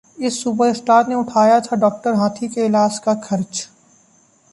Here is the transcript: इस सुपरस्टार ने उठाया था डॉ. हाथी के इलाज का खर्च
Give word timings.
इस 0.19 0.43
सुपरस्टार 0.43 1.07
ने 1.07 1.15
उठाया 1.15 1.59
था 1.59 1.75
डॉ. 1.75 1.89
हाथी 1.89 2.47
के 2.47 2.65
इलाज 2.65 2.99
का 2.99 3.13
खर्च 3.13 3.67